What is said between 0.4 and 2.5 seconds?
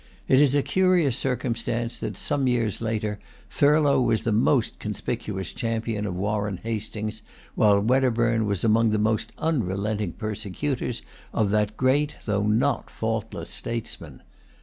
is a curious circumstance that, some